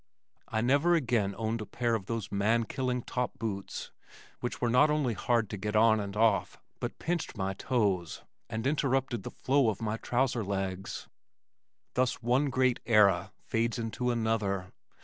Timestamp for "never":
0.61-0.95